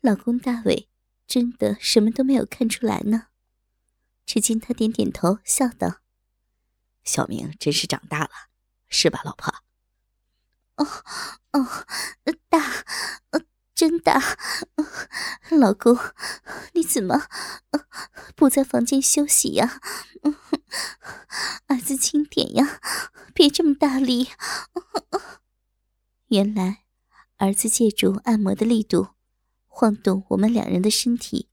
[0.00, 0.88] 老公大伟
[1.26, 3.26] 真的什么都没有看出来呢。
[4.24, 6.00] 只见他点点头，笑道
[7.04, 8.30] ：“小明真是长大了，
[8.88, 9.52] 是吧，老婆
[10.76, 10.86] ？”“哦，
[11.52, 11.86] 哦，
[12.48, 12.84] 大，
[13.74, 14.38] 真大。
[15.50, 15.98] 老公，
[16.74, 17.26] 你怎么
[18.36, 19.80] 不在房间休息呀？
[21.66, 22.80] 儿子轻点呀，
[23.34, 24.30] 别这么大力。”
[26.28, 26.84] 原来，
[27.38, 29.08] 儿子借助按摩的力度，
[29.80, 31.48] 晃动我们两人的身体，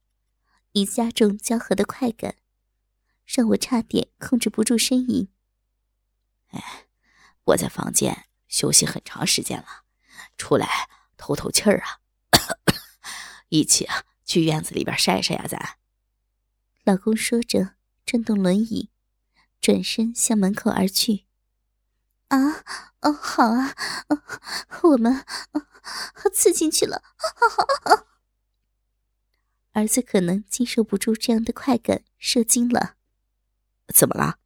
[0.73, 2.35] 以加重交合的快感。
[3.25, 5.29] 让我差点控制不住呻吟。
[6.49, 6.87] 哎，
[7.45, 9.85] 我在房间休息很长时间了，
[10.37, 12.01] 出来透透气儿啊！
[13.47, 15.77] 一起啊，去院子里边晒晒呀，咱。
[16.83, 18.89] 老公说着，转动轮椅，
[19.61, 21.23] 转身向门口而去。
[22.27, 22.65] 啊，
[23.03, 23.73] 哦，好啊，
[24.83, 25.25] 我们
[26.33, 27.03] 刺进去了。
[29.77, 32.95] 儿子可能经受不住这样的快感，射精了。
[33.93, 34.37] 怎么了？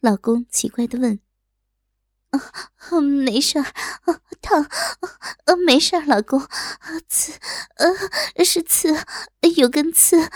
[0.00, 1.18] 老公奇怪的问。
[2.30, 3.64] 啊，没事儿，
[4.40, 4.68] 疼，
[5.46, 6.46] 呃，没事，老公，
[7.08, 7.32] 刺，
[8.36, 9.04] 呃，是刺，
[9.56, 10.30] 有根刺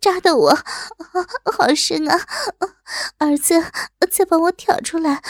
[0.00, 0.54] 扎的我，
[1.52, 2.24] 好深啊！
[3.18, 3.60] 儿子，
[4.08, 5.24] 再帮我挑出来，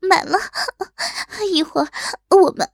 [0.00, 0.38] 满了，
[1.52, 1.88] 一会儿
[2.30, 2.70] 我们，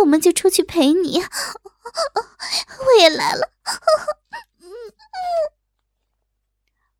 [0.00, 3.50] 我们就出去陪你，我也来了。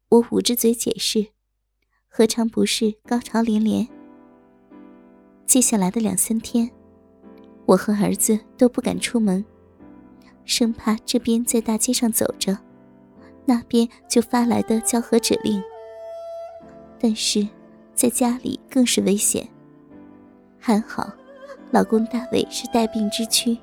[0.08, 1.32] 我捂着嘴解释，
[2.08, 3.88] 何尝不是高潮连连？
[5.46, 6.70] 接下来的两三天，
[7.66, 9.44] 我和儿子都不敢出门，
[10.44, 12.56] 生怕这边在大街上走着，
[13.44, 15.62] 那边就发来的交合指令。
[16.98, 17.46] 但是，
[17.96, 19.48] 在家里更是危险。
[20.60, 21.10] 还好，
[21.70, 23.56] 老公大伟是带病之躯，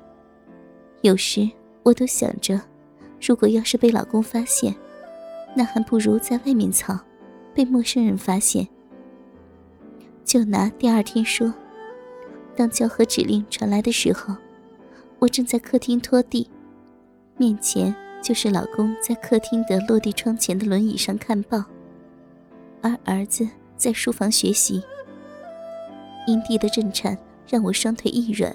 [1.02, 1.48] 有时
[1.82, 2.60] 我都想着，
[3.20, 4.74] 如果要是被老公发现。
[5.56, 6.98] 那还不如在外面藏，
[7.54, 8.66] 被陌生人发现。
[10.24, 11.54] 就拿第二天说，
[12.56, 14.34] 当交合指令传来的时候，
[15.20, 16.50] 我正在客厅拖地，
[17.36, 21.62] 面前就是老公在客厅的落地窗前的轮椅上看报，
[22.82, 24.82] 而儿子在书房学习。
[26.26, 28.54] 阴蒂的震颤让我双腿一软，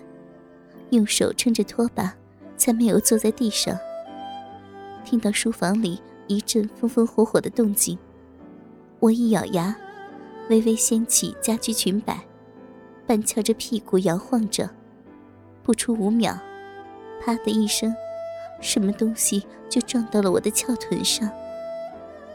[0.89, 2.15] 用手撑着拖把，
[2.57, 3.77] 才没有坐在地上。
[5.03, 6.01] 听到书房里。
[6.31, 7.97] 一阵风风火火的动静，
[8.99, 9.75] 我一咬牙，
[10.47, 12.23] 微微掀起家居裙摆，
[13.07, 14.69] 半翘着屁股摇晃着，
[15.63, 16.37] 不出五秒，
[17.19, 17.91] 啪的一声，
[18.61, 21.27] 什么东西就撞到了我的翘臀上，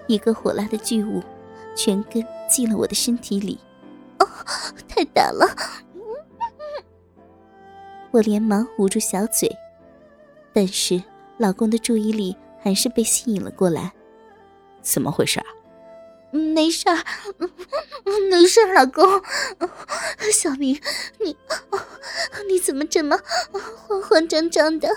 [0.08, 1.22] 一个火辣的巨物，
[1.76, 3.58] 全根进了我的身体里，
[4.18, 4.26] 哦，
[4.88, 5.46] 太大了！
[8.10, 9.50] 我连忙捂住小嘴，
[10.52, 11.02] 但是
[11.38, 12.36] 老公的注意力。
[12.64, 13.92] 还是被吸引了过来，
[14.80, 15.46] 怎么回事啊？
[16.30, 16.96] 没事儿，
[18.30, 19.04] 没事儿，老公。
[20.32, 20.80] 小明，
[21.20, 21.36] 你
[22.48, 23.20] 你怎么这么
[23.52, 24.88] 慌慌张张的，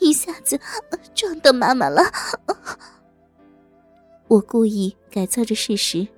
[0.00, 0.58] 一下子
[1.14, 2.02] 撞到妈妈了？
[4.26, 6.08] 我故意改造着事实。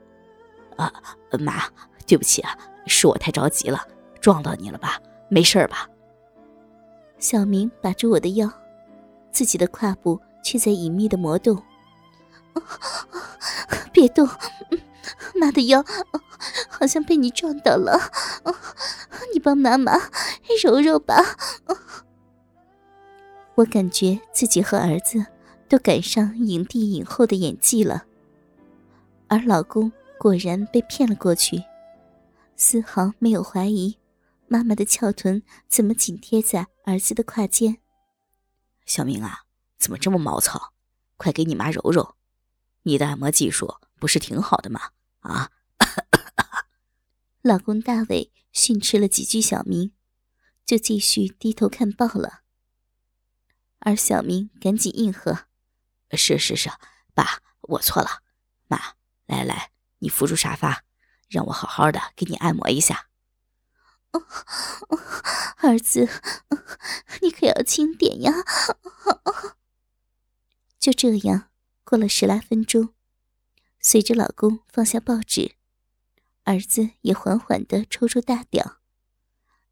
[0.79, 0.91] 啊，
[1.39, 1.65] 妈，
[2.07, 2.57] 对不起啊，
[2.87, 3.87] 是我太着急了，
[4.21, 4.99] 撞到你了吧？
[5.29, 5.87] 没事吧？
[7.19, 8.51] 小明把住我的腰，
[9.31, 10.19] 自己的胯部。
[10.41, 11.63] 却在隐秘的魔动，
[13.93, 14.27] 别动！
[15.35, 15.85] 妈的腰
[16.71, 17.99] 好像被你撞到了，
[19.35, 19.93] 你帮妈妈
[20.63, 21.17] 揉揉吧。
[23.57, 25.27] 我感觉自己和儿子
[25.69, 28.05] 都赶上影帝影后的演技了，
[29.27, 31.63] 而老公果然被骗了过去，
[32.57, 33.99] 丝毫没有怀疑
[34.49, 37.79] 妈妈的翘臀怎么紧贴在儿子的胯间。
[38.85, 39.45] 小明啊。
[39.81, 40.73] 怎么这么毛糙？
[41.17, 42.17] 快给你妈揉揉！
[42.83, 44.91] 你的按摩技术不是挺好的吗？
[45.21, 45.53] 啊！
[47.43, 49.93] 老公大伟训斥了几句小明，
[50.67, 52.41] 就继续低头看报了。
[53.79, 55.47] 而小明赶紧应和
[56.11, 56.69] ：“是是是，
[57.15, 58.25] 爸，我错了。
[58.67, 58.79] 妈，
[59.27, 60.85] 来来，你扶住沙发，
[61.29, 63.09] 让我好好的给你按摩一下。”
[64.13, 64.25] 哦
[65.59, 66.09] 儿子，
[67.21, 68.33] 你可要轻点呀！
[70.79, 71.51] 就这样
[71.85, 72.95] 过了十来分钟，
[73.81, 75.57] 随着老公放下报纸，
[76.45, 78.79] 儿子也缓缓的抽出大屌，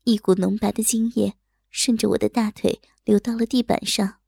[0.05, 1.39] 一股浓白的精液
[1.71, 4.19] 顺着我的大腿流到了地板上。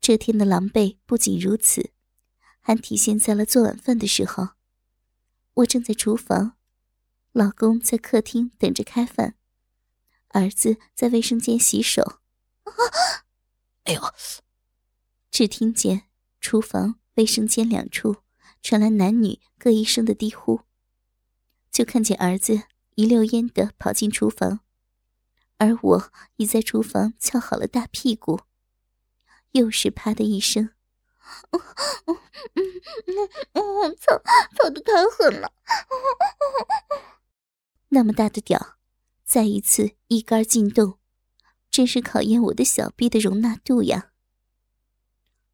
[0.00, 1.92] 这天的狼狈不仅如此，
[2.66, 4.48] 还体现在了做晚饭的时候。
[5.56, 6.56] 我正在厨房，
[7.32, 9.34] 老公在客厅等着开饭，
[10.28, 12.20] 儿子在卫生间洗手。
[13.84, 14.00] 哎呦！
[15.30, 16.04] 只听见
[16.40, 18.16] 厨房、卫生间两处
[18.62, 20.62] 传来男女各一声的低呼，
[21.70, 22.62] 就看见儿子
[22.94, 24.60] 一溜烟的跑进厨房，
[25.58, 28.40] 而我已在厨房翘好了大屁股，
[29.52, 30.70] 又是啪的一声，
[34.00, 34.20] 操
[34.56, 35.52] 操的太狠了，
[37.88, 38.76] 那么大的屌，
[39.24, 40.98] 再一次一杆进洞。
[41.70, 44.12] 真是考验我的小臂的容纳度呀！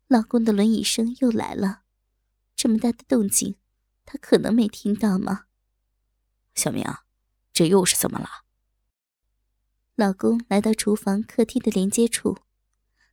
[0.07, 1.85] 老公的轮椅声又来了，
[2.55, 3.57] 这么大的动静，
[4.05, 5.47] 他可能没听到吗？
[6.55, 6.85] 小明，
[7.55, 8.45] 这又是怎么了？
[9.95, 12.37] 老公来到厨房客厅的连接处，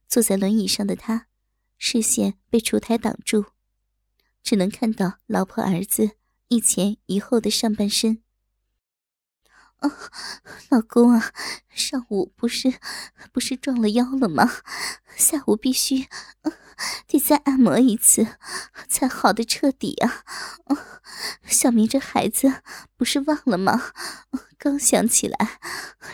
[0.10, 1.27] 坐在轮椅上的他，
[1.77, 3.45] 视线被烛台挡住，
[4.44, 6.12] 只能看到老婆儿子
[6.47, 8.24] 一前一后的上半身。
[9.77, 9.89] 啊，
[10.69, 11.31] 老公啊，
[11.69, 12.74] 上午不是
[13.31, 14.50] 不是撞了腰了吗？
[15.15, 16.07] 下午必须
[17.07, 18.27] 得再按摩一次，
[18.88, 20.24] 才好的彻底啊！
[21.45, 22.62] 小明这孩子
[22.95, 23.91] 不是忘了吗？
[24.59, 25.59] 刚想起来，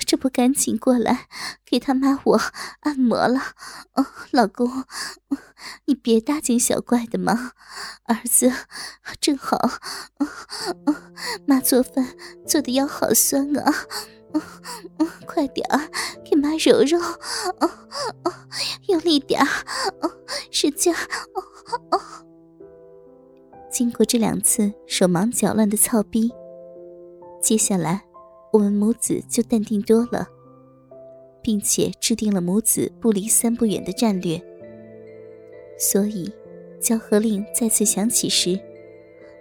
[0.06, 1.28] 这不赶紧过来
[1.66, 2.42] 给他妈我
[2.82, 3.42] 按摩了？
[4.32, 4.86] 老公，
[5.86, 7.54] 你别大惊小怪的嘛，
[8.04, 8.52] 儿子
[9.20, 9.80] 正好，
[11.48, 12.16] 妈做饭
[12.46, 13.74] 做的腰好酸啊，
[15.26, 15.90] 快点儿
[16.24, 17.00] 给妈揉揉，
[17.60, 17.70] 哦
[18.24, 18.34] 哦
[18.88, 19.48] 用力点儿，
[20.52, 20.98] 使劲儿。
[23.72, 26.32] 经过这两次手忙脚乱的操逼，
[27.42, 28.04] 接下来
[28.52, 30.28] 我们母子就淡定多了，
[31.42, 34.40] 并且制定了母子不离三不远的战略。
[35.80, 36.32] 所以，
[36.80, 38.60] 交合令再次响起时，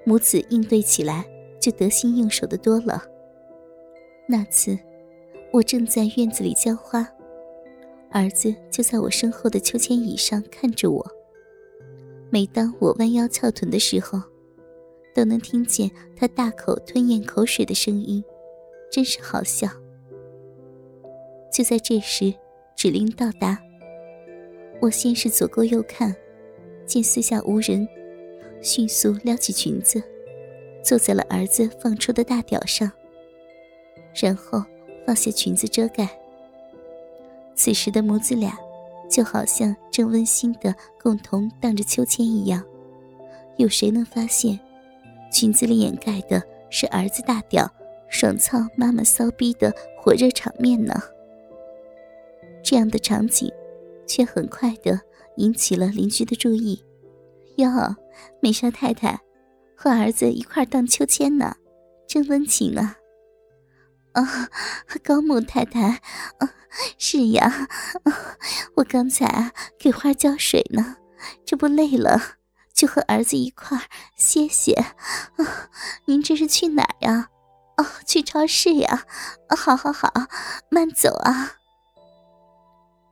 [0.06, 1.26] 母子应对起来
[1.60, 3.04] 就得心应手的多了。
[4.26, 4.78] 那次，
[5.52, 7.06] 我正在院子里浇花，
[8.10, 11.06] 儿子就在我身后的秋千椅上看着我。
[12.30, 14.20] 每当我弯腰翘臀的时候，
[15.14, 18.24] 都能听见他大口吞咽口水的声音，
[18.90, 19.68] 真是好笑。
[21.52, 22.32] 就在这时，
[22.74, 23.58] 指令到达，
[24.80, 26.16] 我先是左顾右看，
[26.86, 27.86] 见四下无人，
[28.62, 30.02] 迅速撩起裙子，
[30.82, 32.90] 坐在了儿子放出的大屌上，
[34.14, 34.62] 然后
[35.06, 36.08] 放下裙子遮盖。
[37.54, 38.56] 此时的母子俩。
[39.10, 42.64] 就好像正温馨的共同荡着秋千一样，
[43.58, 44.58] 有谁能发现，
[45.30, 47.70] 裙子里掩盖的是儿子大屌
[48.08, 49.70] 爽操妈妈骚逼的
[50.00, 50.94] 火热场面呢？
[52.62, 53.52] 这样的场景，
[54.06, 54.98] 却很快的
[55.36, 56.82] 引起了邻居的注意。
[57.56, 57.68] 哟，
[58.40, 59.20] 美莎太太
[59.76, 61.54] 和儿子一块荡秋千呢，
[62.06, 62.96] 真温情啊！
[64.14, 64.48] 啊，
[65.02, 66.00] 高木太太，
[66.38, 66.54] 啊，
[66.98, 67.68] 是呀，
[68.76, 70.96] 我刚才啊给花浇水呢，
[71.44, 72.20] 这不累了，
[72.74, 74.72] 就和儿子一块歇歇。
[74.74, 75.70] 啊，
[76.06, 77.28] 您这是去哪儿呀？
[77.78, 79.04] 哦，去超市呀。
[79.48, 80.12] 啊好好好，
[80.70, 81.52] 慢走啊。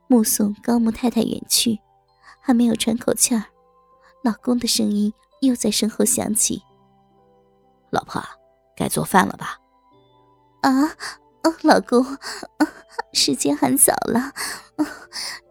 [0.07, 1.79] 目送高木太太远去，
[2.41, 3.45] 还没有喘口气儿，
[4.23, 6.61] 老公的声音又在身后响起
[7.91, 8.21] ：“老婆，
[8.75, 9.57] 该做饭了吧？”
[10.61, 10.95] 啊，
[11.63, 12.17] 老公，
[13.13, 14.33] 时间很早了，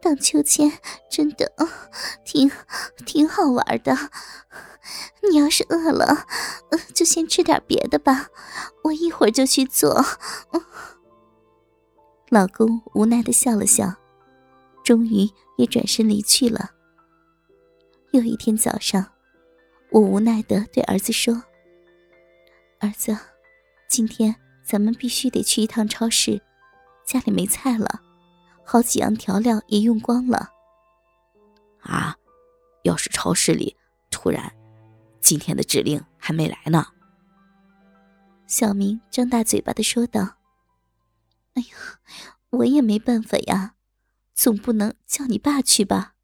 [0.01, 0.71] 荡秋千
[1.11, 1.53] 真的
[2.25, 2.51] 挺
[3.05, 3.97] 挺好玩的。
[5.29, 6.27] 你要是饿了，
[6.95, 8.29] 就先吃点别的吧，
[8.85, 10.05] 我一会儿就去做。
[12.29, 13.93] 老公无奈的笑了笑，
[14.85, 16.71] 终于也转身离去了。
[18.13, 19.05] 又一天早上，
[19.91, 21.43] 我无奈的对儿子说
[22.81, 23.17] ：“儿子，
[23.89, 24.35] 今天。”
[24.71, 26.41] 咱们必须得去一趟超市，
[27.05, 28.01] 家里没菜了，
[28.65, 30.49] 好几样调料也用光了。
[31.81, 32.17] 啊，
[32.85, 33.77] 要是超市里
[34.13, 34.55] 突然
[35.21, 36.87] 今天的指令还没来呢？
[38.47, 40.37] 小明张大嘴巴的说道
[41.55, 41.99] ：“哎呀，
[42.51, 43.75] 我也没办法呀，
[44.35, 46.15] 总不能叫你爸去吧？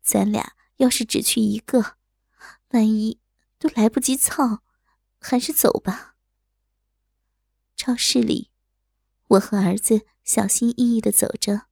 [0.00, 1.96] 咱俩要是只去一个，
[2.70, 3.20] 万一
[3.58, 4.62] 都来不及操，
[5.20, 6.14] 还是走吧。”
[7.78, 8.50] 超市里，
[9.28, 11.68] 我和儿子小心翼翼的走着。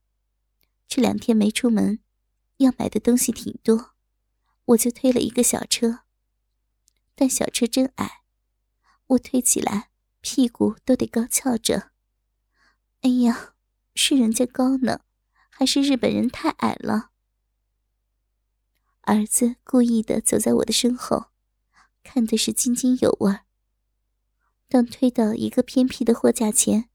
[0.87, 1.99] 这两天没出门，
[2.57, 3.91] 要买的东西挺多，
[4.67, 6.05] 我就推了一个小车。
[7.13, 8.21] 但小车真矮，
[9.07, 9.89] 我推起来
[10.21, 11.91] 屁股都得高翘着。
[13.01, 13.55] 哎呀，
[13.93, 15.01] 是人家高呢，
[15.49, 17.09] 还是日本人太矮了？
[19.01, 21.31] 儿子故意的走在我的身后，
[22.01, 23.39] 看的是津津有味。
[24.69, 26.89] 当推到一个偏僻的货架前，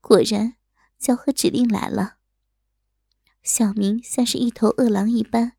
[0.00, 0.56] 果然
[0.98, 2.16] 交合指令来了。
[3.42, 5.52] 小明像是一头饿狼一般，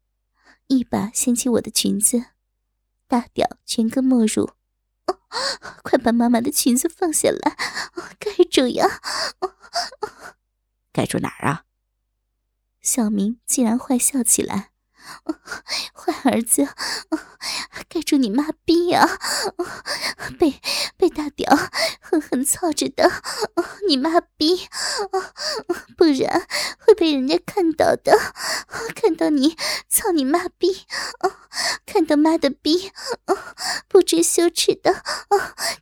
[0.67, 2.25] 一把掀起我的裙子，
[3.07, 4.51] 大屌全根没入。
[5.83, 7.55] 快把妈妈的裙子放下来，
[8.19, 9.01] 盖住呀！
[10.91, 11.65] 盖住哪儿啊？
[12.81, 14.71] 小明竟然坏笑起来，
[15.93, 16.67] 坏儿子，
[17.89, 19.19] 盖住你妈逼呀！
[20.39, 20.59] 被
[20.97, 21.55] 被大屌
[21.99, 23.09] 狠狠操着的，
[23.87, 24.67] 你妈逼，
[25.97, 26.47] 不然
[26.79, 28.17] 会被人家看到的，
[28.95, 29.55] 看到你
[29.87, 30.85] 操你妈逼，
[31.85, 32.91] 看到妈的逼，
[33.87, 35.03] 不知羞耻的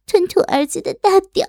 [0.05, 1.47] 吞吐儿子的大屌。